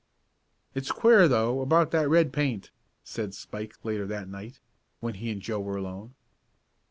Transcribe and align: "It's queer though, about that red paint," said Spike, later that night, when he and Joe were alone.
"It's 0.73 0.91
queer 0.91 1.27
though, 1.27 1.61
about 1.61 1.91
that 1.91 2.09
red 2.09 2.33
paint," 2.33 2.71
said 3.03 3.35
Spike, 3.35 3.75
later 3.85 4.07
that 4.07 4.27
night, 4.27 4.59
when 4.99 5.13
he 5.13 5.29
and 5.29 5.39
Joe 5.43 5.59
were 5.59 5.77
alone. 5.77 6.15